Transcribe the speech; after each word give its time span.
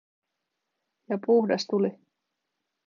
Ja 1.09 1.17
puhdas 1.25 1.65
tuli. 1.67 1.99